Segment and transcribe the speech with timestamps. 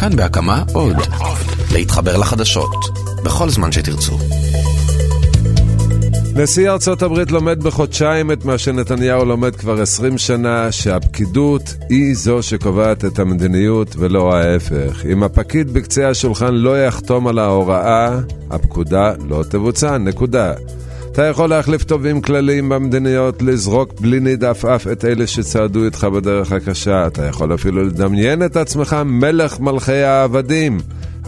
[0.00, 0.96] כאן בהקמה עוד.
[1.72, 2.70] להתחבר לחדשות,
[3.24, 4.18] בכל זמן שתרצו.
[6.36, 12.42] נשיא ארצות הברית לומד בחודשיים את מה שנתניהו לומד כבר 20 שנה, שהפקידות היא זו
[12.42, 15.04] שקובעת את המדיניות ולא ההפך.
[15.12, 18.18] אם הפקיד בקצה השולחן לא יחתום על ההוראה,
[18.50, 20.52] הפקודה לא תבוצע, נקודה.
[21.12, 26.52] אתה יכול להחליף טובים כלליים במדיניות, לזרוק בלי ניד עפעף את אלה שצעדו איתך בדרך
[26.52, 27.06] הקשה.
[27.06, 30.78] אתה יכול אפילו לדמיין את עצמך מלך מלכי העבדים.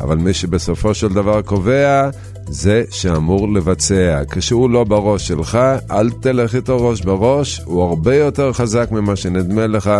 [0.00, 2.10] אבל מי שבסופו של דבר קובע,
[2.48, 4.22] זה שאמור לבצע.
[4.30, 5.58] כשהוא לא בראש שלך,
[5.90, 9.90] אל תלך איתו ראש בראש, הוא הרבה יותר חזק ממה שנדמה לך.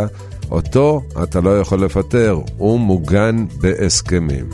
[0.51, 4.45] אותו אתה לא יכול לפטר, הוא מוגן בהסכמים.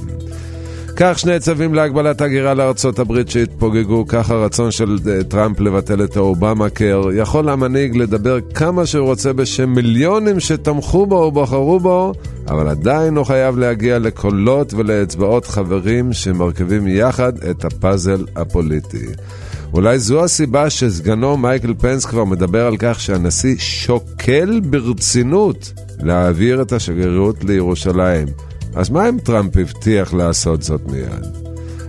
[1.01, 6.17] כך שני צווים להגבלת הגירה לארצות הברית שהתפוגגו, כך הרצון של אה, טראמפ לבטל את
[6.17, 7.03] האובמה קר.
[7.15, 12.13] יכול המנהיג לדבר כמה שהוא רוצה בשם מיליונים שתמכו בו ובחרו בו,
[12.49, 19.07] אבל עדיין הוא חייב להגיע לקולות ולאצבעות חברים שמרכיבים יחד את הפאזל הפוליטי.
[19.73, 26.73] אולי זו הסיבה שסגנו מייקל פנס כבר מדבר על כך שהנשיא שוקל ברצינות להעביר את
[26.73, 28.48] השגרירות לירושלים.
[28.79, 31.27] אז מה אם טראמפ הבטיח לעשות זאת מיד?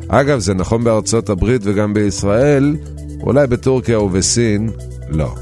[0.08, 2.76] אגב, זה נכון בארצות הברית וגם בישראל,
[3.24, 4.70] אולי בטורקיה ובסין,
[5.10, 5.36] לא.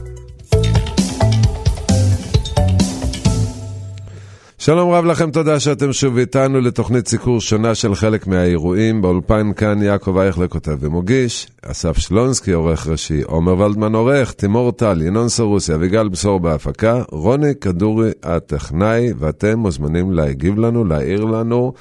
[4.67, 9.01] שלום רב לכם, תודה שאתם שוב איתנו לתוכנית סיקור שונה של חלק מהאירועים.
[9.01, 15.01] באולפן כאן יעקב אייכלר כותב ומוגיש, אסף שלונסקי עורך ראשי, עומר ולדמן עורך, תימור טל,
[15.01, 21.73] ינון סרוסי, אביגל בשור בהפקה, רוני כדורי הטכנאי, ואתם מוזמנים להגיב לנו, להעיר לנו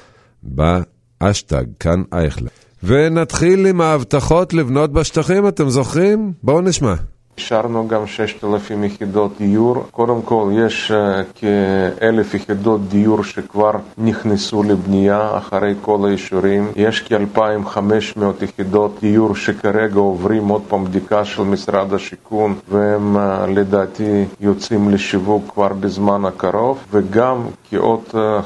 [0.43, 2.49] באשטג, כאן אייכלר.
[2.83, 6.33] ונתחיל עם ההבטחות לבנות בשטחים, אתם זוכרים?
[6.43, 6.93] בואו נשמע.
[7.37, 9.83] אישרנו גם 6,000 יחידות דיור.
[9.91, 10.91] קודם כל יש
[11.35, 16.71] כאלף יחידות דיור שכבר נכנסו לבנייה אחרי כל האישורים.
[16.75, 23.17] יש כ-2,500 יחידות דיור שכרגע עוברים עוד פעם בדיקה של משרד השיכון והם
[23.47, 28.03] לדעתי יוצאים לשיווק כבר בזמן הקרוב וגם כעוד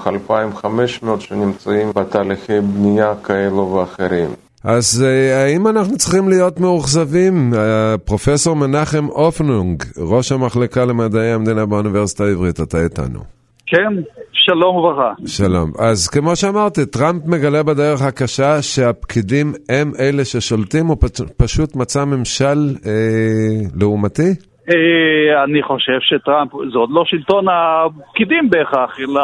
[0.08, 4.51] 2,500 שנמצאים בתהליכי בנייה כאלו ואחרים.
[4.64, 7.34] אז אה, האם אנחנו צריכים להיות מאוכזבים?
[7.54, 13.20] אה, פרופסור מנחם אופנונג, ראש המחלקה למדעי המדינה באוניברסיטה העברית, אתה איתנו.
[13.66, 13.94] כן,
[14.34, 15.14] שלום וברכה.
[15.26, 15.72] שלום.
[15.80, 20.96] אז כמו שאמרתי, טראמפ מגלה בדרך הקשה שהפקידים הם אלה ששולטים, או
[21.38, 24.32] פשוט מצא ממשל אה, לעומתי?
[24.70, 29.22] אה, אני חושב שטראמפ, זה עוד לא שלטון הפקידים בהכרח, אלא...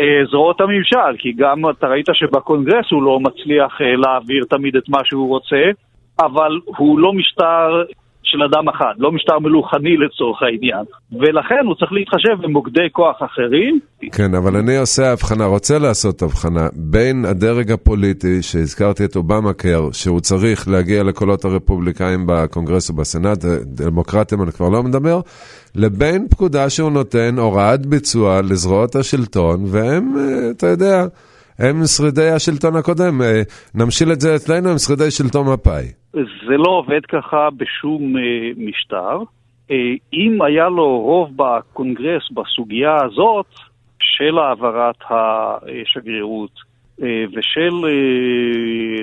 [0.00, 4.88] אה, זרועות הממשל, כי גם אתה ראית שבקונגרס הוא לא מצליח אה, להעביר תמיד את
[4.88, 5.62] מה שהוא רוצה,
[6.20, 7.82] אבל הוא לא משטר
[8.26, 10.84] של אדם אחד, לא משטר מלוכני לצורך העניין.
[11.12, 13.80] ולכן הוא צריך להתחשב במוקדי כוח אחרים.
[14.12, 19.82] כן, אבל אני עושה הבחנה, רוצה לעשות הבחנה בין הדרג הפוליטי, שהזכרתי את אובמה קר,
[19.92, 25.20] שהוא צריך להגיע לקולות הרפובליקאים בקונגרס ובסנאט, דמוקרטים אני כבר לא מדבר,
[25.74, 31.04] לבין פקודה שהוא נותן הוראת ביצוע לזרועות השלטון, והם, אה, אתה יודע,
[31.58, 33.22] הם שרידי השלטון הקודם.
[33.22, 33.42] אה,
[33.74, 36.05] נמשיל את זה אצלנו, הם שרידי שלטון מפא"י.
[36.24, 38.20] זה לא עובד ככה בשום אה,
[38.56, 39.18] משטר.
[39.68, 39.72] אה,
[40.12, 43.46] אם היה לו רוב בקונגרס בסוגיה הזאת
[43.98, 46.50] של העברת השגרירות
[47.00, 47.74] אה, ושל,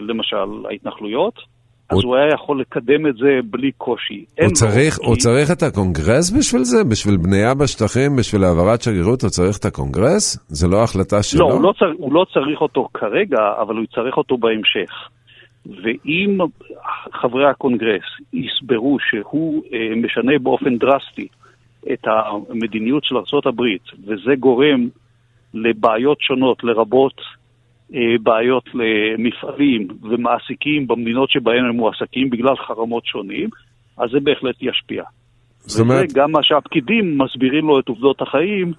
[0.07, 1.53] למשל, ההתנחלויות,
[1.89, 4.25] אז הוא היה יכול לקדם את זה בלי קושי.
[4.41, 6.83] הוא צריך, הוא צריך את הקונגרס בשביל זה?
[6.83, 10.37] בשביל בנייה בשטחים, בשביל העברת שגרירות, הוא צריך את הקונגרס?
[10.47, 11.49] זה לא החלטה שלו?
[11.49, 14.93] לא, הוא לא, צר, הוא לא צריך אותו כרגע, אבל הוא צריך אותו בהמשך.
[15.65, 16.37] ואם
[17.13, 18.03] חברי הקונגרס
[18.33, 21.27] יסברו שהוא אה, משנה באופן דרסטי
[21.93, 22.07] את
[22.49, 23.61] המדיניות של ארה"ב,
[24.05, 24.87] וזה גורם
[25.53, 27.21] לבעיות שונות, לרבות
[27.93, 33.49] אה, בעיות למפעלים ומעסיקים במדינות שבהן הם מועסקים בגלל חרמות שונים,
[33.97, 35.03] אז זה בהחלט ישפיע.
[35.59, 36.05] זאת אומרת...
[36.05, 38.73] וזה גם מה שהפקידים מסבירים לו את עובדות החיים,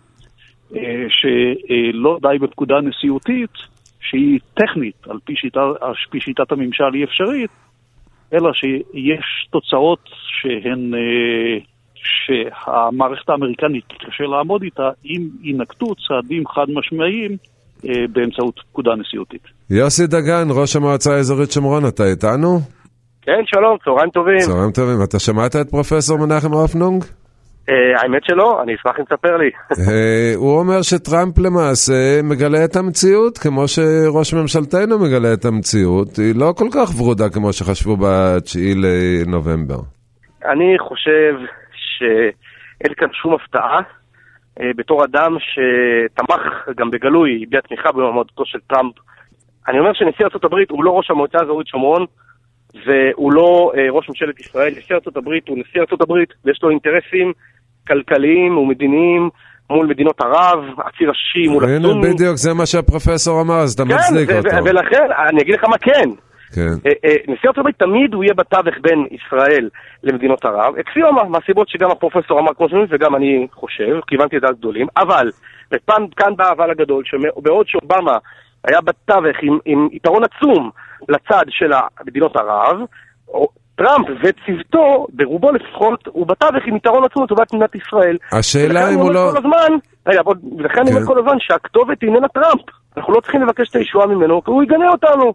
[0.77, 3.74] אה, שלא די בפקודה נשיאותית,
[4.11, 7.51] שהיא טכנית, על פי, שיטה, על פי שיטת הממשל היא אפשרית,
[8.33, 9.99] אלא שיש תוצאות
[10.41, 11.59] שהן, אה,
[11.95, 17.37] שהמערכת האמריקנית תתקשה לעמוד איתה אם יינקטו צעדים חד משמעיים
[17.89, 19.43] אה, באמצעות פקודה נשיאותית.
[19.71, 22.59] יוסי דגן, ראש המועצה האזורית שומרון, אתה איתנו?
[23.23, 24.39] כן, שלום, צהריים טובים.
[24.39, 24.97] צהריים טובים.
[25.09, 27.05] אתה שמעת את פרופסור מנחם אופנונג?
[27.69, 29.51] Uh, האמת שלא, אני אשמח אם תספר לי.
[29.73, 36.17] uh, הוא אומר שטראמפ למעשה מגלה את המציאות, כמו שראש ממשלתנו מגלה את המציאות.
[36.17, 39.81] היא לא כל כך ורודה כמו שחשבו ב-9 לנובמבר.
[40.45, 41.35] אני חושב
[41.75, 43.81] שאין כאן שום הפתעה.
[44.61, 48.95] אה, בתור אדם שתמך גם בגלוי, הביע תמיכה במעמדותו של טראמפ.
[49.69, 52.07] אני אומר שנשיא ארה"ב הוא לא ראש המועצה האזורית שומרון,
[52.87, 54.73] והוא לא אה, ראש ממשלת ישראל.
[54.79, 56.13] נשיא ארה"ב הוא נשיא ארה"ב,
[56.45, 57.33] ויש לו אינטרסים
[57.89, 59.31] כלכליים ומדיניים
[59.71, 62.15] מול מדינות ערב, הציר השיעי מול הנה, הסונים.
[62.15, 64.49] בדיוק, זה מה שהפרופסור אמר, אז אתה כן, מצדיק ו- אותו.
[64.57, 66.11] ו- ולכן, אני אגיד לך מה כן.
[66.55, 66.75] כן.
[66.87, 69.69] אה, אה, נשיא ארצות הברית תמיד הוא יהיה בתווך בין ישראל
[70.03, 70.75] למדינות ערב,
[71.09, 75.31] אמר, מהסיבות שגם הפרופסור אמר כמו שאומרים וגם אני חושב, כיוונתי לדעת גדולים, אבל,
[75.73, 78.19] וכאן כאן בא האבל הגדול, שבעוד שאובמה
[78.65, 80.71] היה בתווך עם, עם יתרון עצום
[81.09, 81.71] לצד של
[82.07, 82.77] מדינות ערב,
[83.77, 88.17] טראמפ וצוותו, ברובו לפחות, הוא בתווך עם יתרון עצום לטובת מדינת ישראל.
[88.33, 89.31] השאלה אם הוא לא...
[89.33, 89.77] כל הזמן,
[90.07, 90.97] רגע, בוא, ולכן אני כן.
[90.97, 92.63] אומר כל הזמן שהכתובת היא איננה טראמפ.
[92.97, 95.35] אנחנו לא צריכים לבקש את הישועה ממנו, כי הוא יגנה אותנו.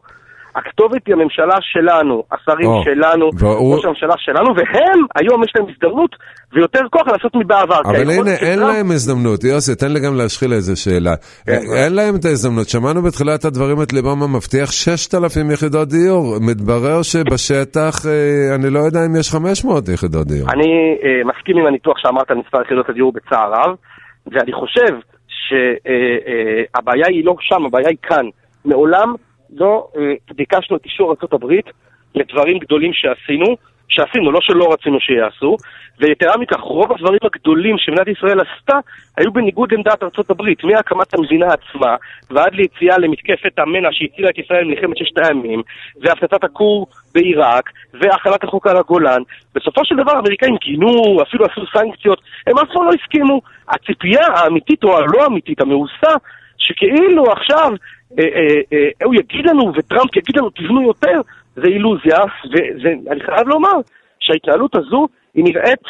[0.55, 5.65] הכתובת היא הממשלה שלנו, השרים או, שלנו, והוא- ראש הממשלה שלנו, והם, היום יש להם
[5.69, 6.15] הזדמנות
[6.53, 7.79] ויותר כוח לעשות מבעבר.
[7.85, 9.43] אבל היכולת הנה, אין טראמפ- להם הזדמנות.
[9.43, 11.15] יוסי, תן לי גם להשחיל איזה שאלה.
[11.45, 12.69] כן, אין להם את ההזדמנות.
[12.69, 16.35] שמענו בתחילת הדברים את ליבמה מבטיח 6,000 יחידות דיור.
[16.41, 20.49] מתברר שבשטח, אה, אני לא יודע אם יש 500 יחידות דיור.
[20.51, 20.67] אני
[21.03, 23.75] אה, מסכים עם הניתוח שאמרת על מספר יחידות הדיור בצער רב,
[24.31, 24.93] ואני חושב
[25.27, 28.25] שהבעיה היא לא שם, הבעיה היא כאן.
[28.65, 29.13] מעולם
[29.53, 31.53] לא אה, ביקשנו את אישור ארה"ב
[32.15, 33.55] לדברים גדולים שעשינו,
[33.89, 35.57] שעשינו, לא שלא רצינו שיעשו,
[35.99, 38.79] ויתרה מכך, רוב הדברים הגדולים שמדינת ישראל עשתה
[39.17, 41.95] היו בניגוד לעמדת הברית, מהקמת המדינה עצמה
[42.29, 45.61] ועד ליציאה למתקפת המנע שהצילה את ישראל במלחמת ששת הימים,
[46.01, 49.21] והפצצת הכור בעיראק, והחלת החוק על הגולן.
[49.55, 53.41] בסופו של דבר האמריקאים גינו, אפילו עשו סנקציות, הם אף פעם לא הסכימו.
[53.69, 56.13] הציפייה האמיתית או הלא אמיתית, המאוסה,
[56.57, 57.71] שכאילו עכשיו
[59.03, 61.21] הוא יגיד לנו וטראמפ יגיד לנו תבנו יותר,
[61.55, 62.17] זה אילוזיה,
[62.83, 63.75] ואני חייב לומר
[64.19, 65.83] שההתנהלות הזו היא נראית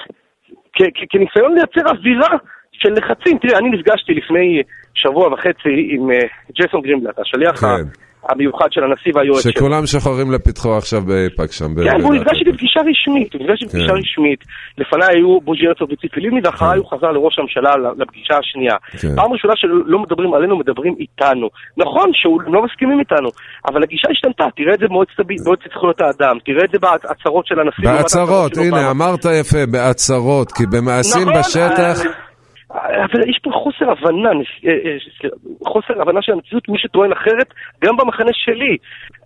[1.09, 2.37] כניסיון לייצר אווירה
[2.71, 3.37] של לחצים.
[3.37, 4.61] תראה, אני נפגשתי לפני
[4.93, 6.17] שבוע וחצי עם אה,
[6.55, 8.08] ג'ייסון גרימבלט, השליח כן.
[8.29, 9.51] המיוחד של הנשיא והיועץ שלו.
[9.51, 11.65] שכולם שוחרים לפתחו עכשיו באיפא"ק שם.
[11.83, 13.99] כן, והוא ב- נפגש איתי בפגישה רשמית, הוא נפגש איתי בפגישה כן.
[14.03, 14.39] רשמית.
[14.77, 18.75] לפניי היו בוז'י הרצוג וציפי לבני, ואחריי הוא חזר לראש הממשלה לפגישה השנייה.
[19.01, 19.15] כן.
[19.15, 21.47] פעם ראשונה שלא מדברים עלינו, מדברים איתנו.
[21.77, 23.29] נכון שהם לא מסכימים איתנו,
[23.67, 27.91] אבל הגישה השתנתה, תראה את זה במועצת זכויות האדם, תראה את זה בהצהרות של הנשיא.
[27.91, 28.91] בהצהרות, הנה.
[28.91, 32.28] אמרת יפה, בהצהרות, כי במעשים נכון, בשטח...
[32.71, 35.29] אבל יש פה חוסר הבנה, אה, אה,
[35.67, 37.47] חוסר הבנה של המציאות, מי שטוען אחרת,
[37.85, 38.77] גם במחנה שלי.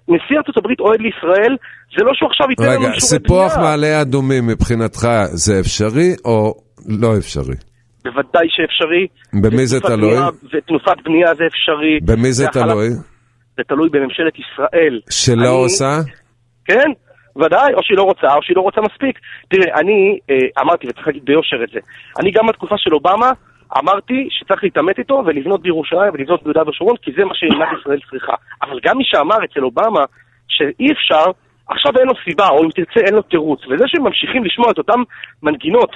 [0.08, 1.56] נשיא ארצות הברית אוהד לישראל,
[1.98, 3.70] זה לא שהוא עכשיו ייתן לנו רגע, אישורי סיפוח בנייה.
[3.70, 6.54] מעלה אדומים מבחינתך זה אפשרי או
[7.00, 7.56] לא אפשרי?
[8.04, 9.08] בוודאי שאפשרי.
[9.42, 10.18] במי זה תלוי?
[10.54, 12.00] ותנופת בנייה זה אפשרי.
[12.04, 12.90] במי זה תלוי?
[13.58, 15.00] זה תלוי בממשלת ישראל.
[15.10, 15.98] שלא אני- עושה?
[16.66, 16.90] כן,
[17.36, 19.20] ודאי, או שהיא לא רוצה, או שהיא לא רוצה מספיק.
[19.48, 21.80] תראה, אני אה, אמרתי, וצריך להגיד ביושר את זה,
[22.20, 23.32] אני גם בתקופה של אובמה
[23.80, 28.34] אמרתי שצריך להתעמת איתו ולבנות בירושלים ולבנות ביהודה ושומרון, כי זה מה שמדינת ישראל צריכה.
[28.62, 30.04] אבל גם מי שאמר אצל אובמה
[30.48, 31.32] שאי אפשר,
[31.70, 33.62] עכשיו אין לו סיבה, או אם תרצה אין לו תירוץ.
[33.70, 35.00] וזה שממשיכים לשמוע את אותן
[35.44, 35.92] מנגינות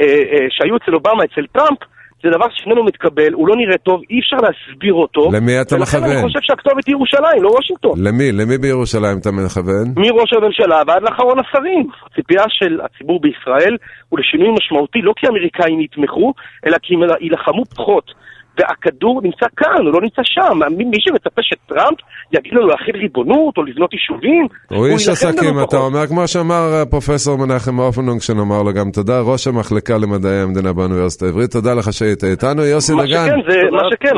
[0.00, 1.78] אה, אה, שהיו אצל אובמה, אצל טראמפ,
[2.22, 5.30] זה דבר שאיננו מתקבל, הוא לא נראה טוב, אי אפשר להסביר אותו.
[5.32, 6.16] למי אתה ולכן מכוון?
[6.16, 7.94] אני חושב שהכתובת היא ירושלים, לא וושינגטון.
[8.06, 8.32] למי?
[8.32, 9.86] למי בירושלים אתה מכוון?
[9.96, 11.86] מראש הממשלה ועד לאחרון השרים.
[12.06, 13.76] הציפייה של הציבור בישראל
[14.08, 16.34] הוא לשינוי משמעותי, לא כי האמריקאים יתמכו,
[16.66, 18.12] אלא כי הם יילחמו פחות.
[18.58, 20.58] והכדור נמצא כאן, הוא לא נמצא שם.
[20.76, 21.98] מי מי שמצפה שטראמפ
[22.32, 25.74] יגיד לנו להכיל ריבונות או לבנות יישובים, הוא איש עסקים, אתה פחות.
[25.74, 31.26] אומר, כמו שאמר הפרופסור מנחם אופנונג, שנאמר לו גם תודה, ראש המחלקה למדעי המדינה באוניברסיטה
[31.26, 33.26] העברית, תודה לך שהיית איתנו, יוסי מה דגן.
[33.26, 34.14] שכן, זה, תודה, מה שכן,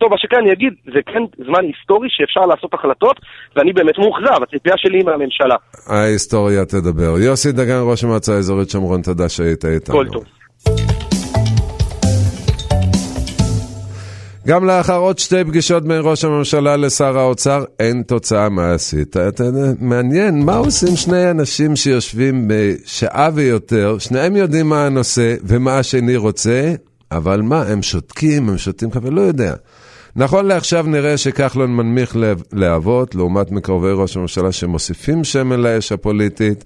[0.00, 3.16] טוב, מה שכן אני אגיד, זה כן זמן היסטורי שאפשר לעשות החלטות,
[3.56, 5.56] ואני באמת מאוכזב, הציפייה שלי היא מהממשלה.
[5.86, 7.18] ההיסטוריה תדבר.
[7.18, 9.94] יוסי דגן, ראש המועצה האזורית שומרון, תודה שהיית איתנו.
[9.94, 10.24] כל טוב.
[14.46, 19.16] גם לאחר עוד שתי פגישות בין ראש הממשלה לשר האוצר, אין תוצאה מעשית.
[19.80, 26.74] מעניין, מה עושים שני אנשים שיושבים בשעה ויותר, שניהם יודעים מה הנושא ומה השני רוצה,
[27.12, 29.54] אבל מה, הם שותקים, הם שותים קפה, לא יודע.
[30.16, 32.16] נכון לעכשיו נראה שכחלון מנמיך
[32.52, 36.64] להבות, לעומת מקרובי ראש הממשלה שמוסיפים שמן לאש הפוליטית.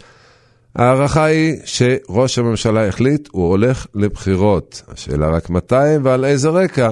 [0.76, 4.82] ההערכה היא שראש הממשלה החליט, הוא הולך לבחירות.
[4.88, 6.90] השאלה רק מתי ועל איזה רקע.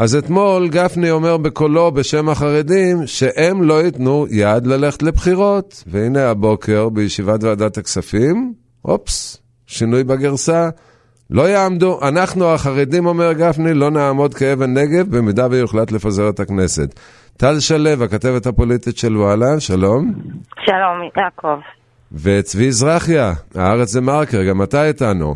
[0.00, 5.84] אז אתמול גפני אומר בקולו בשם החרדים שהם לא ייתנו יד ללכת לבחירות.
[5.86, 8.54] והנה הבוקר בישיבת ועדת הכספים,
[8.84, 10.68] אופס, שינוי בגרסה.
[11.30, 17.00] לא יעמדו, אנחנו החרדים, אומר גפני, לא נעמוד כאבן נגב במידה ויוחלט לפזר את הכנסת.
[17.36, 20.12] טל שלו, הכתבת הפוליטית של וואלה, שלום.
[20.64, 21.60] שלום, יעקב.
[22.12, 25.34] וצבי זרחיה, הארץ זה מרקר, גם אתה איתנו.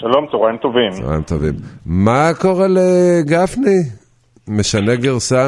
[0.00, 0.90] שלום, צהריים טובים.
[0.90, 1.54] צהריים טובים.
[1.86, 3.78] מה קורה לגפני?
[4.48, 5.46] משנה גרסה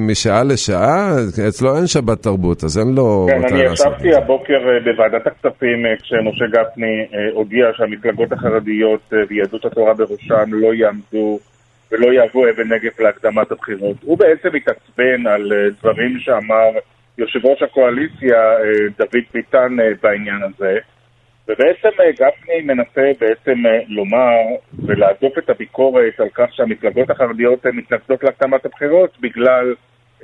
[0.00, 1.10] משעה לשעה?
[1.48, 3.26] אצלו אין שבת תרבות, אז אין לו...
[3.28, 9.64] כן, אני ישבתי הבוקר אה, בוועדת הכספים אה, כשמשה גפני אה, הודיע שהמפלגות החרדיות ויהדות
[9.64, 11.38] התורה בראשם לא יעמדו
[11.92, 13.96] ולא יהוו אבן נגף להקדמת הבחירות.
[14.02, 16.70] הוא בעצם התעצבן על דברים שאמר
[17.18, 18.38] יושב ראש הקואליציה
[18.98, 20.78] דוד ביטן בעניין הזה.
[21.48, 24.36] ובעצם אה, גפני מנסה בעצם אה, לומר
[24.86, 29.74] ולהדוף את הביקורת על כך שהמפלגות החרדיות מתנגדות להקדמת הבחירות בגלל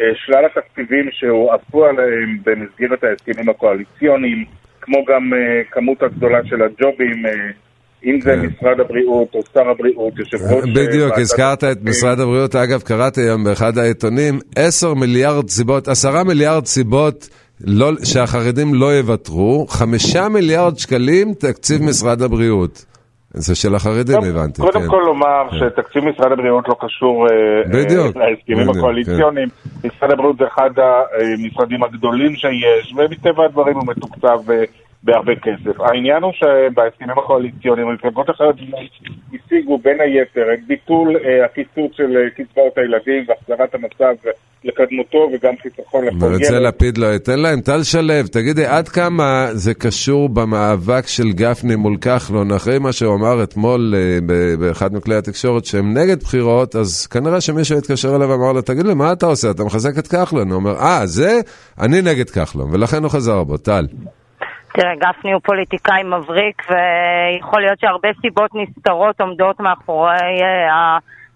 [0.01, 4.45] אה, שלל התקציבים שהועפו עליהם במסגרת ההסכמים הקואליציוניים,
[4.81, 5.33] כמו גם
[5.71, 7.25] כמות הגדולה של הג'ובים
[8.05, 8.47] אם זה כן.
[8.47, 10.71] משרד הבריאות או שר הבריאות, יושב ראש...
[10.71, 12.55] בדיוק, הזכרת את משרד הבריאות.
[12.55, 17.29] אגב, קראתי היום באחד העיתונים, עשר מיליארד סיבות, עשרה מיליארד סיבות
[17.67, 22.85] לא, שהחרדים לא יוותרו, חמישה מיליארד שקלים תקציב משרד הבריאות.
[23.35, 24.63] זה של החרדים, טוב, הבנתי.
[24.63, 24.89] קודם כן.
[24.89, 25.57] כל לומר כן.
[25.57, 29.49] שתקציב משרד הבריאות לא קשור אה, בדיוק, אה, להסכמים הקואליציוניים.
[29.49, 29.89] כן.
[29.89, 34.65] משרד הבריאות זה אחד המשרדים הגדולים שיש, ומטבע הדברים הוא מתוקצב אה,
[35.03, 35.81] בהרבה כסף.
[35.81, 38.57] העניין הוא שבהסכמים הקואליציוניים המפלגות אחרות
[39.35, 44.15] השיגו בין היתר את ביטול אה, הקיצוץ של קצבאות הילדים והחזרת המצב
[44.65, 46.33] לקדמותו וגם חיסכון לכל ילד.
[46.33, 47.61] ואת זה לפיד לא ייתן להם?
[47.61, 53.15] טל שלו, תגידי, עד כמה זה קשור במאבק של גפני מול כחלון, אחרי מה שהוא
[53.15, 54.19] אמר אתמול אה,
[54.59, 58.95] באחד מכלי התקשורת שהם נגד בחירות, אז כנראה שמישהו התקשר אליו ואמר לו, תגיד לי,
[58.95, 59.51] מה אתה עושה?
[59.51, 60.49] אתה מחזק את כחלון.
[60.49, 61.41] הוא אומר, אה, זה?
[61.81, 63.57] אני נגד כחלון, ולכן הוא חזר בו.
[63.57, 63.87] טל.
[64.75, 70.41] תראה, גפני הוא פוליטיקאי מבריק, ויכול להיות שהרבה סיבות נסתרות עומדות מאחורי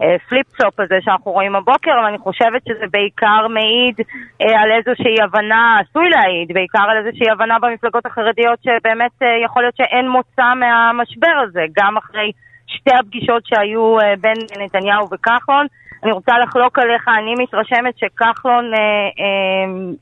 [0.00, 3.96] ה flip-flop הזה שאנחנו רואים הבוקר, אבל אני חושבת שזה בעיקר מעיד
[4.42, 9.62] אה, על איזושהי הבנה, עשוי להעיד, בעיקר על איזושהי הבנה במפלגות החרדיות שבאמת אה, יכול
[9.62, 12.32] להיות שאין מוצא מהמשבר הזה, גם אחרי
[12.66, 15.66] שתי הפגישות שהיו אה, בין נתניהו וכחלון.
[16.04, 18.80] אני רוצה לחלוק עליך, אני מתרשמת שכחלון אה,
[19.20, 19.92] אה,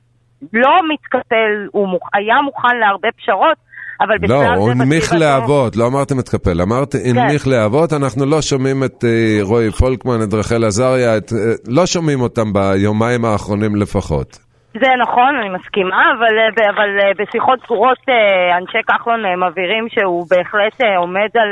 [0.53, 2.09] לא מתקפל, הוא מוכ...
[2.15, 3.57] היה מוכן להרבה פשרות,
[4.01, 4.45] אבל בשלב לא, זה...
[4.45, 7.19] לא, הוא הנמיך להבות, לא אמרתי מתקפל, אמרתי כן.
[7.19, 11.35] הנמיך להבות, אנחנו לא שומעים את uh, רועי פולקמן, את רחל עזריה, את, uh,
[11.69, 14.39] לא שומעים אותם ביומיים האחרונים לפחות.
[14.81, 17.99] זה נכון, אני מסכימה, אבל, אה, אבל בשיחות סגורות
[18.59, 21.51] אנשי כחלון מבהירים שהוא בהחלט עומד על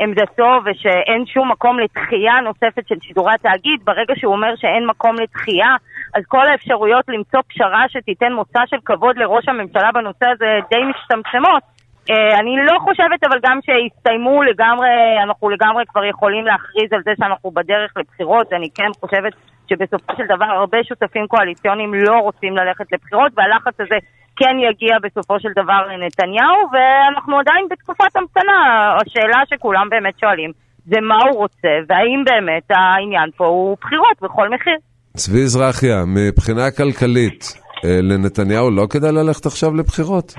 [0.00, 3.80] עמדתו ושאין שום מקום לתחייה נוספת של שידורי התאגיד.
[3.84, 5.76] ברגע שהוא אומר שאין מקום לתחייה,
[6.14, 11.62] אז כל האפשרויות למצוא פשרה שתיתן מוצא של כבוד לראש הממשלה בנושא הזה די מצטמצמות.
[12.10, 14.88] Uh, אני לא חושבת אבל גם שהסתיימו לגמרי,
[15.22, 19.32] אנחנו לגמרי כבר יכולים להכריז על זה שאנחנו בדרך לבחירות, אני כן חושבת
[19.70, 23.96] שבסופו של דבר הרבה שותפים קואליציוניים לא רוצים ללכת לבחירות והלחץ הזה
[24.36, 30.52] כן יגיע בסופו של דבר לנתניהו ואנחנו עדיין בתקופת המתנה, השאלה שכולם באמת שואלים
[30.86, 34.76] זה מה הוא רוצה והאם באמת העניין פה הוא בחירות בכל מחיר.
[35.16, 37.44] צבי זרחיה, מבחינה כלכלית,
[37.84, 40.34] אה, לנתניהו לא כדאי ללכת עכשיו לבחירות?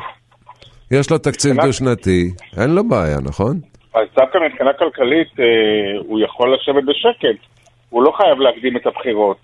[0.92, 2.22] יש לו תקציב דו-שנתי,
[2.62, 3.60] אין לו בעיה, נכון?
[3.94, 5.46] אז דווקא מבחינה כלכלית אה,
[6.08, 7.40] הוא יכול לשבת בשקט,
[7.90, 9.38] הוא לא חייב להקדים את הבחירות.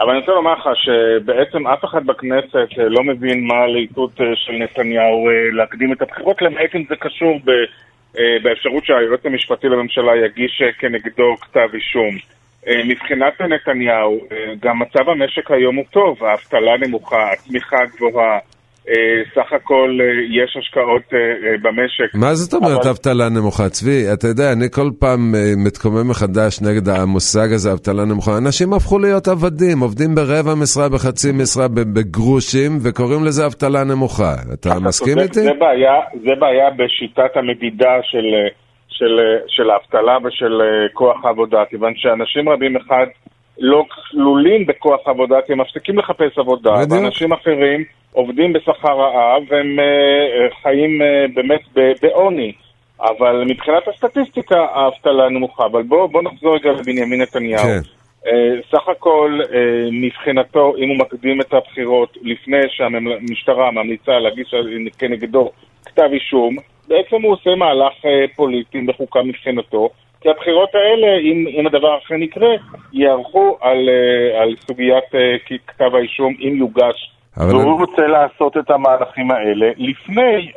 [0.00, 4.52] אבל אני רוצה לומר לך שבעצם אף אחד בכנסת אה, לא מבין מה הלהיטות של
[4.52, 7.50] נתניהו להקדים את הבחירות, למעט אם זה קשור ב,
[8.42, 12.41] באפשרות שהיועץ המשפטי לממשלה יגיש כנגדו כתב אישום.
[12.68, 18.38] אה, מבחינת נתניהו, אה, גם מצב המשק היום הוא טוב, האבטלה נמוכה, הצמיחה גבוהה,
[18.88, 18.94] אה,
[19.34, 19.98] סך הכל
[20.30, 21.02] יש השקעות
[21.62, 22.14] במשק.
[22.14, 23.34] מה זאת אומרת אבטלה אבל...
[23.34, 23.68] נמוכה?
[23.68, 28.38] צבי, אתה יודע, אני כל פעם מתקומם מחדש נגד המושג הזה, אבטלה נמוכה.
[28.38, 34.34] אנשים הפכו להיות עבדים, עובדים ברבע משרה, בחצי משרה, בגרושים, וקוראים לזה אבטלה נמוכה.
[34.54, 35.40] אתה מסכים איתי?
[35.40, 38.26] זה בעיה, זה בעיה בשיטת המדידה של...
[38.92, 43.06] של, של האבטלה ושל אה, כוח העבודה, כיוון שאנשים רבים אחד
[43.58, 46.92] לא כלולים בכוח עבודה כי הם מפסיקים לחפש עבודה, בדיוק.
[46.92, 51.60] ואנשים אחרים עובדים בשכר רעב והם uh, חיים uh, באמת
[52.02, 52.52] בעוני.
[53.00, 55.66] אבל מבחינת הסטטיסטיקה האבטלה נמוכה.
[55.66, 57.62] אבל בואו בוא נחזור רגע לבנימין נתניהו.
[57.62, 57.80] כן.
[58.24, 58.30] Uh,
[58.70, 59.54] סך הכל, uh,
[59.92, 64.54] מבחינתו, אם הוא מקדים את הבחירות לפני שהמשטרה ממליצה להגיש
[64.98, 65.50] כנגדו
[65.84, 66.56] כתב אישום,
[66.88, 69.88] בעצם הוא עושה מהלך אה, פוליטי בחוקה מבחינתו,
[70.20, 72.50] כי הבחירות האלה, אם, אם הדבר אכן יקרה,
[72.92, 75.36] יערכו על, אה, על סוגיית אה,
[75.66, 77.12] כתב האישום, אם יוגש.
[77.36, 77.56] אבל...
[77.56, 80.52] והוא רוצה לעשות את המהלכים האלה לפני,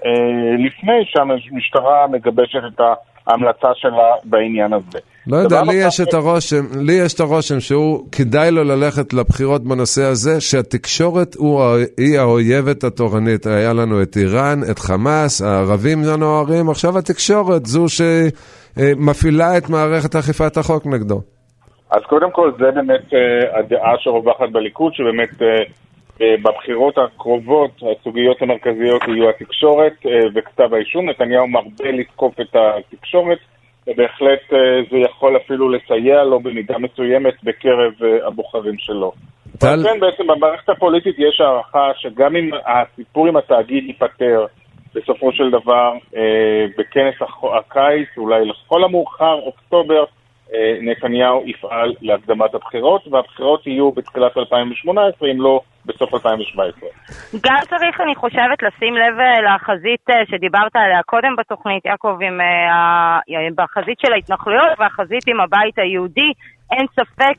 [0.66, 2.82] לפני שהמשטרה מגבשת את
[3.28, 5.00] ההמלצה שלה בעניין הזה.
[5.28, 9.64] לא יודע, לי יש, את הרושם, לי יש את הרושם שהוא, כדאי לו ללכת לבחירות
[9.64, 11.64] בנושא הזה, שהתקשורת הוא,
[11.98, 13.46] היא האויבת התורנית.
[13.46, 18.02] היה לנו את איראן, את חמאס, הערבים הנוערים, עכשיו התקשורת זו ש...
[18.80, 21.22] אה, מפעילה את מערכת אכיפת החוק נגדו?
[21.92, 25.48] אז קודם כל, זה באמת אה, הדעה שרווחת בליכוד, שבאמת אה,
[26.20, 31.10] בבחירות הקרובות הסוגיות המרכזיות יהיו התקשורת אה, וכתב האישום.
[31.10, 33.38] נתניהו מרבה לתקוף את התקשורת,
[33.88, 34.58] ובהחלט אה,
[34.92, 39.12] זה יכול אפילו לסייע לו במידה מסוימת בקרב אה, הבוחרים שלו.
[39.60, 44.46] טל, כן, בעצם במערכת הפוליטית יש הערכה שגם אם הסיפור עם התאגיד ייפתר
[44.96, 45.94] בסופו של דבר
[46.78, 47.16] בכנס
[47.60, 50.04] הקיץ, אולי לכל המאוחר, אוקטובר,
[50.82, 56.90] נתניהו יפעל להקדמת הבחירות, והבחירות יהיו בתחילת 2018, אם לא בסוף 2017.
[57.46, 62.42] גם צריך, אני חושבת, לשים לב אה, לחזית אה, שדיברת עליה קודם בתוכנית, יעקב, עם,
[62.42, 63.20] אה,
[63.56, 66.32] בחזית של ההתנחלויות והחזית עם הבית היהודי.
[66.72, 67.38] אין ספק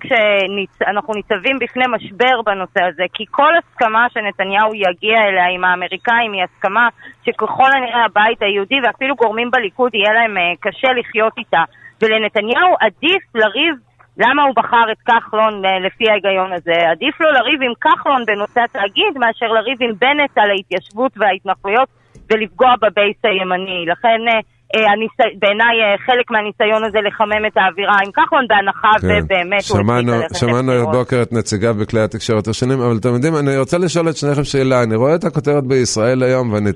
[0.79, 6.43] שאנחנו ניצבים בפני משבר בנושא הזה, כי כל הסכמה שנתניהו יגיע אליה עם האמריקאים היא
[6.43, 6.89] הסכמה
[7.25, 11.63] שככל הנראה הבית היהודי ואפילו גורמים בליכוד יהיה להם קשה לחיות איתה.
[12.03, 13.75] ולנתניהו עדיף לריב
[14.19, 16.77] למה הוא בחר את כחלון אה, לפי ההיגיון הזה?
[16.93, 21.89] עדיף לו לריב עם כחלון בנושא התאגיד מאשר לריב עם בנט על ההתיישבות וההתנחלויות
[22.31, 23.81] ולפגוע בבייס הימני.
[23.93, 24.41] לכן אה,
[24.75, 25.17] אה, הניס...
[25.41, 25.75] בעיניי
[26.07, 29.07] חלק מהניסיון הזה לחמם את האווירה עם כחלון, בהנחה כן.
[29.07, 30.73] ובאמת הוא שמענו, החליט ללכת שמענו.
[30.73, 34.83] הבוקר את נציגיו בכלי התקשורת השונים, אבל אתם יודעים, אני רוצה לשאול את שניכם שאלה.
[34.83, 36.71] אני רואה את הכותרת בישראל היום ואני.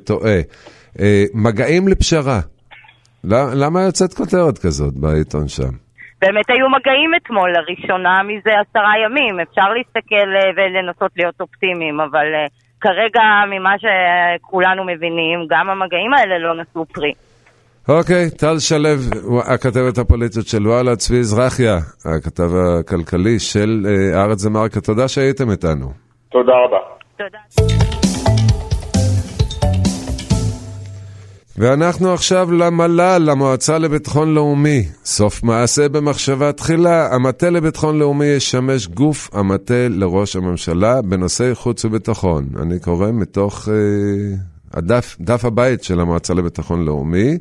[1.01, 2.41] אה, מגעים לפשרה.
[3.25, 5.90] ל- למה יוצאת כותרת כזאת בעיתון שם?
[6.21, 9.41] באמת היו מגעים אתמול, לראשונה מזה עשרה ימים.
[9.41, 12.47] אפשר להסתכל אה, ולנסות להיות אופטימיים, אבל אה,
[12.81, 17.13] כרגע, ממה שכולנו מבינים, גם המגעים האלה לא נשאו פרי.
[17.89, 18.89] אוקיי, טל שלו,
[19.55, 21.77] הכתבת הפוליטית של וואלה, צבי זרחיה,
[22.17, 25.87] הכתב הכלכלי של אה, הארץ דה-מרקה, תודה שהייתם איתנו.
[26.31, 26.79] תודה רבה.
[27.17, 28.00] תודה.
[31.61, 34.89] ואנחנו עכשיו למל"ל, למועצה לביטחון לאומי.
[35.05, 42.47] סוף מעשה במחשבה תחילה, המטה לביטחון לאומי ישמש גוף המטה לראש הממשלה בנושאי חוץ וביטחון.
[42.63, 43.75] אני קורא מתוך אה,
[44.75, 47.39] הדף, דף הבית של המועצה לביטחון לאומי.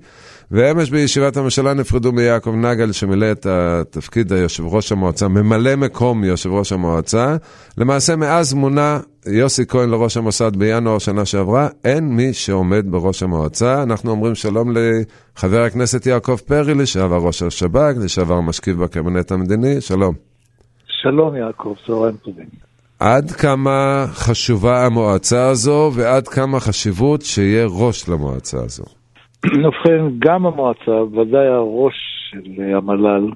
[0.51, 6.51] ואמש בישיבת הממשלה נפרדו מיעקב נגל שמילא את התפקיד היושב ראש המועצה, ממלא מקום יושב
[6.51, 7.35] ראש המועצה.
[7.77, 8.99] למעשה מאז מונה
[9.31, 13.83] יוסי כהן לראש המוסד בינואר שנה שעברה, אין מי שעומד בראש המועצה.
[13.83, 20.15] אנחנו אומרים שלום לחבר הכנסת יעקב פרי, לשעבר ראש השב"כ, לשעבר משקיף בקבינט המדיני, שלום.
[20.87, 22.45] שלום יעקב, צהריים טובים.
[22.99, 28.83] עד כמה חשובה המועצה הזו ועד כמה חשיבות שיהיה ראש למועצה הזו?
[29.45, 31.95] ובכן, גם המועצה, ודאי הראש
[32.31, 33.31] של המל"ל,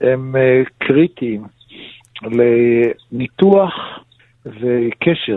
[0.00, 1.42] הם אה, קריטיים
[2.22, 3.72] לניתוח
[4.46, 5.36] וקשר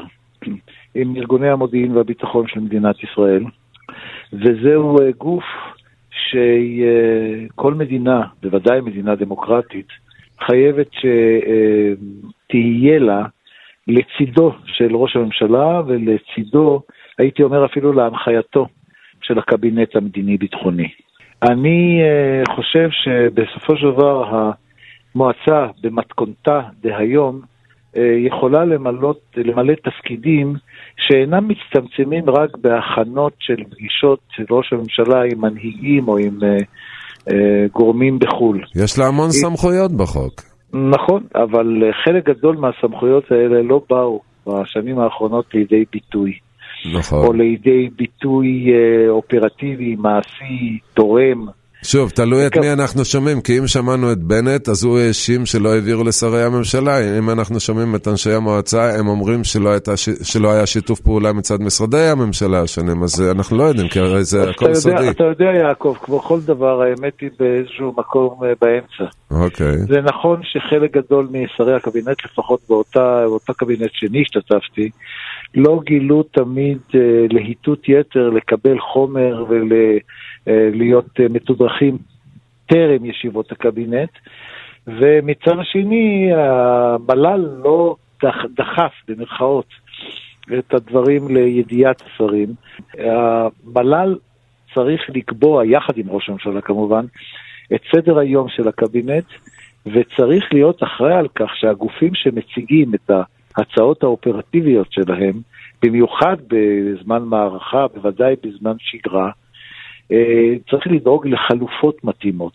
[0.95, 3.43] עם ארגוני המודיעין והביטחון של מדינת ישראל,
[4.33, 5.43] וזהו אה, גוף
[6.11, 9.87] שכל מדינה, בוודאי מדינה דמוקרטית,
[10.41, 10.87] חייבת
[12.47, 13.25] שתהיה לה
[13.87, 16.81] לצידו של ראש הממשלה ולצידו,
[17.17, 18.67] הייתי אומר אפילו להנחייתו
[19.21, 20.89] של הקבינט המדיני-ביטחוני.
[21.43, 22.01] אני
[22.55, 24.49] חושב שבסופו של דבר
[25.15, 27.41] המועצה במתכונתה דהיום
[28.27, 30.53] יכולה למלות, למלא תפקידים
[30.97, 36.63] שאינם מצטמצמים רק בהכנות של פגישות של ראש הממשלה עם מנהיגים או עם uh,
[37.29, 37.33] uh,
[37.71, 38.61] גורמים בחו"ל.
[38.75, 40.41] יש לה המון סמכויות בחוק.
[40.73, 46.33] נכון, אבל חלק גדול מהסמכויות האלה לא באו בשנים האחרונות לידי ביטוי.
[46.93, 47.27] נכון.
[47.27, 51.45] או לידי ביטוי אה, אופרטיבי, מעשי, תורם.
[51.83, 55.73] שוב, תלוי את מי אנחנו שומעים, כי אם שמענו את בנט, אז הוא האשים שלא
[55.73, 57.17] העבירו לשרי הממשלה.
[57.19, 59.91] אם אנחנו שומעים את אנשי המועצה, הם אומרים שלא, הייתה,
[60.23, 64.49] שלא היה שיתוף פעולה מצד משרדי הממשלה השונים, אז אנחנו לא יודעים, כי הרי זה
[64.49, 65.09] הכל יודע, סודי.
[65.09, 69.15] אתה יודע, יעקב, כמו כל דבר, האמת היא באיזשהו מקום אה, באמצע.
[69.31, 69.77] אוקיי.
[69.77, 74.89] זה נכון שחלק גדול משרי הקבינט, לפחות באותה, באותה קבינט שאני השתתפתי,
[75.55, 80.03] לא גילו תמיד אה, להיטות יתר לקבל חומר ולהיות
[80.47, 80.69] אה,
[81.29, 81.97] מתודרכים
[82.65, 84.09] טרם ישיבות הקבינט.
[84.87, 89.65] ומצד השני, המל"ל לא דח, דחף, במרכאות,
[90.59, 92.49] את הדברים לידיעת השרים.
[92.97, 94.17] המל"ל
[94.73, 97.05] צריך לקבוע, יחד עם ראש הממשלה כמובן,
[97.75, 99.25] את סדר היום של הקבינט,
[99.85, 103.11] וצריך להיות אחראי על כך שהגופים שמציגים את
[103.55, 105.33] ההצעות האופרטיביות שלהם,
[105.83, 109.42] במיוחד בזמן מערכה, בוודאי בזמן שגרה, אה,
[110.69, 112.53] צריך לדאוג לחלופות מתאימות.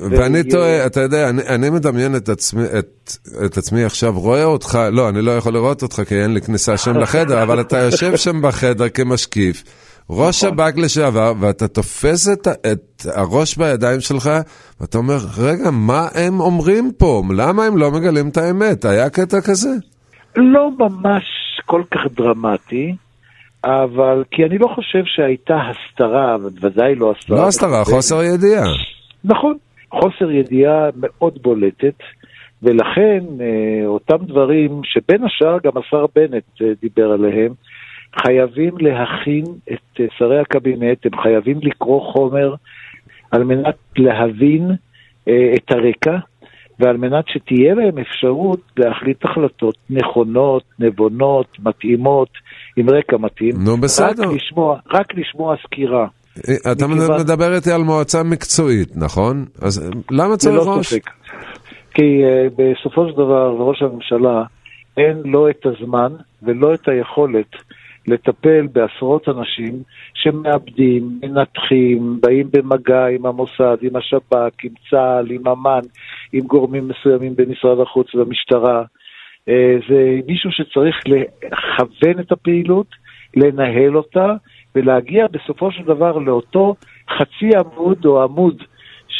[0.00, 3.10] ואני טועה, אתה יודע, אני, אני מדמיין את עצמי, את,
[3.46, 6.76] את עצמי עכשיו, רואה אותך, לא, אני לא יכול לראות אותך כי אין לי כניסה
[6.76, 9.64] שם לחדר, אבל אתה יושב שם בחדר כמשקיף,
[10.10, 10.58] ראש נכון.
[10.58, 14.30] שב"כ לשעבר, ואתה תופס את, את הראש בידיים שלך,
[14.80, 17.22] ואתה אומר, רגע, מה הם אומרים פה?
[17.36, 18.84] למה הם לא מגלים את האמת?
[18.84, 19.70] היה קטע כזה?
[20.36, 21.24] לא ממש
[21.66, 22.96] כל כך דרמטי,
[23.64, 27.36] אבל כי אני לא חושב שהייתה הסתרה, ובוודאי לא הסתרה.
[27.36, 28.64] לא הסתרה, חוסר ידיעה.
[29.24, 29.56] נכון,
[29.90, 31.98] חוסר ידיעה מאוד בולטת,
[32.62, 37.52] ולכן אה, אותם דברים שבין השאר גם השר בנט אה, דיבר עליהם,
[38.22, 42.54] חייבים להכין את אה, שרי הקבינט, הם חייבים לקרוא חומר
[43.30, 44.70] על מנת להבין
[45.54, 46.18] את הרקע,
[46.80, 52.28] ועל מנת שתהיה להם אפשרות להחליט החלטות נכונות, נבונות, מתאימות,
[52.76, 53.52] עם רקע מתאים.
[53.64, 54.06] נו, בסדר.
[54.22, 56.06] רק לשמוע, רק לשמוע סקירה.
[56.72, 59.44] אתה מכיוון- מדבר איתי על מועצה מקצועית, נכון?
[59.62, 60.86] אז למה צריך ללא ראש?
[60.94, 61.10] ספק.
[61.94, 64.42] כי uh, בסופו של דבר לראש הממשלה
[64.96, 66.12] אין לא את הזמן
[66.42, 67.46] ולא את היכולת
[68.08, 69.82] לטפל בעשרות אנשים
[70.14, 75.80] שמאבדים, מנתחים, באים במגע עם המוסד, עם השב"כ, עם צה"ל, עם אמ"ן,
[76.32, 78.82] עם גורמים מסוימים במשרד החוץ ובמשטרה.
[78.82, 79.52] Uh,
[79.88, 82.86] זה מישהו שצריך לכוון את הפעילות,
[83.36, 84.34] לנהל אותה
[84.74, 86.74] ולהגיע בסופו של דבר לאותו
[87.10, 88.62] חצי עמוד או עמוד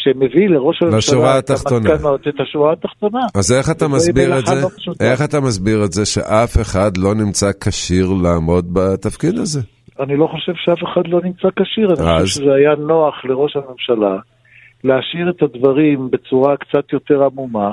[0.03, 1.91] שמביא לראש הממשלה את התחתונה.
[1.91, 3.21] המסקנות, את השורה התחתונה.
[3.35, 4.55] אז איך אתה מסביר את זה?
[5.01, 9.61] איך אתה מסביר את זה שאף אחד לא נמצא כשיר לעמוד בתפקיד הזה?
[10.01, 12.23] אני לא חושב שאף אחד לא נמצא כשיר, אני?
[12.23, 14.17] חושב שזה היה נוח לראש הממשלה
[14.85, 17.73] להשאיר את הדברים בצורה קצת יותר עמומה,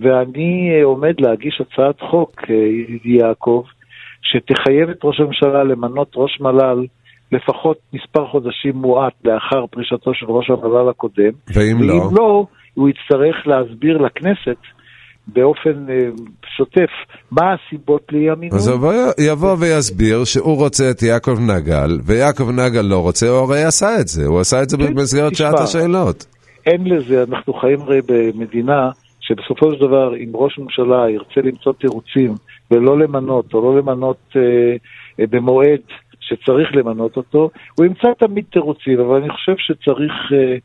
[0.00, 3.62] ואני אה, עומד להגיש הצעת חוק, אה, ידידי יעקב,
[4.22, 6.86] שתחייב את ראש הממשלה למנות ראש מל"ל
[7.32, 11.32] לפחות מספר חודשים מועט לאחר פרישתו של ראש המל"ל הקודם.
[11.54, 11.94] ואם לא?
[11.94, 14.58] ואם לא, הוא יצטרך להסביר לכנסת
[15.26, 16.08] באופן אה,
[16.56, 16.90] שוטף
[17.30, 18.58] מה הסיבות לאי המינוי.
[18.58, 23.64] אז הוא יבוא ויסביר שהוא רוצה את יעקב נגל, ויעקב נגל לא רוצה, הוא הרי
[23.64, 25.34] עשה את זה, הוא עשה את זה כן, במסגרת.
[25.34, 26.26] שעת השאלות.
[26.66, 32.34] אין לזה, אנחנו חיים הרי במדינה שבסופו של דבר, אם ראש ממשלה ירצה למצוא תירוצים
[32.70, 34.40] ולא למנות, או לא למנות אה,
[35.20, 35.80] אה, במועד
[36.28, 40.56] שצריך למנות אותו, הוא ימצא תמיד תירוצים, אבל אני חושב שצריך אה,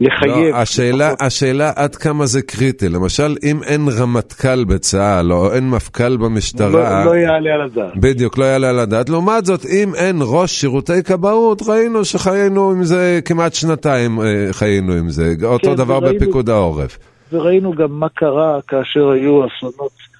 [0.00, 0.54] לחייב.
[0.54, 2.88] לא, השאלה, השאלה עד כמה זה קריטי.
[2.88, 7.04] למשל, אם אין רמטכ"ל בצה"ל, או אין מפכ"ל במשטרה...
[7.04, 7.96] לא, לא יעלה על הדעת.
[7.96, 9.08] בדיוק, לא יעלה על הדעת.
[9.08, 14.92] לעומת זאת, אם אין ראש שירותי כבאות, ראינו שחיינו עם זה כמעט שנתיים, אה, חיינו
[14.92, 15.34] עם זה.
[15.44, 16.98] אותו כן, דבר וראינו- בפיקוד העורף.
[17.32, 20.11] וראינו גם מה קרה כאשר היו אסונות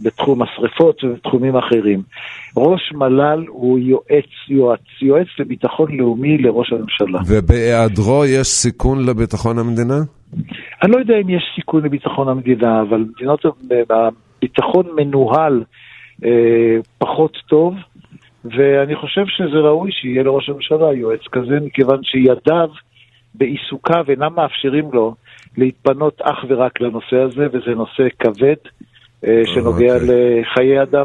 [0.00, 2.02] בתחום השרפות ובתחומים אחרים.
[2.56, 7.20] ראש מל"ל הוא יועץ, יועץ, יועץ לביטחון לאומי לראש הממשלה.
[7.26, 9.98] ובהיעדרו יש סיכון לביטחון המדינה?
[10.82, 13.44] אני לא יודע אם יש סיכון לביטחון המדינה, אבל מדינות,
[13.90, 15.64] הביטחון מנוהל
[16.24, 17.74] אה, פחות טוב,
[18.44, 22.68] ואני חושב שזה ראוי שיהיה לראש הממשלה יועץ כזה, מכיוון שידיו
[23.34, 25.14] בעיסוקיו אינם מאפשרים לו
[25.56, 28.56] להתפנות אך ורק לנושא הזה, וזה נושא כבד
[29.24, 30.08] שנוגע אוקיי.
[30.08, 31.04] לחיי אדם.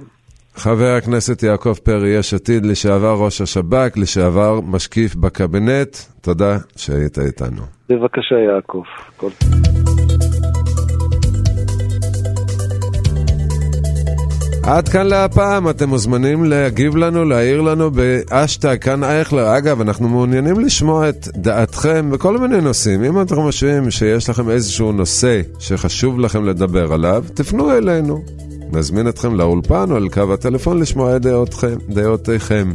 [0.55, 7.61] חבר הכנסת יעקב פרי, יש עתיד, לשעבר ראש השב"כ, לשעבר משקיף בקבינט, תודה שהיית איתנו.
[7.89, 8.83] בבקשה, יעקב.
[9.17, 9.29] כל...
[14.63, 19.57] עד כאן להפעם, אתם מוזמנים להגיב לנו, להעיר לנו באשטג כאן אייכלר.
[19.57, 23.03] אגב, אנחנו מעוניינים לשמוע את דעתכם בכל מיני נושאים.
[23.03, 28.23] אם אתם חושבים שיש לכם איזשהו נושא שחשוב לכם לדבר עליו, תפנו אלינו.
[28.71, 32.73] נזמין אתכם לאולפן או אל קו הטלפון לשמוע את דעותיכם, דעותיכם.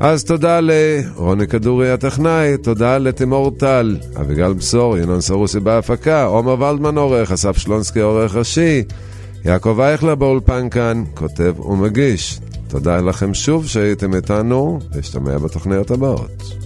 [0.00, 6.98] אז תודה לרוני כדורי הטכנאי, תודה לתימור טל, אביגל בשור, ינון סרוסי בהפקה, עומר ולדמן
[6.98, 8.82] עורך, אסף שלונסקי עורך ראשי,
[9.46, 12.40] יעקב אייכלר באולפן כאן, כותב ומגיש.
[12.68, 16.65] תודה לכם שוב שהייתם איתנו, להשתמע בתוכניות הבאות.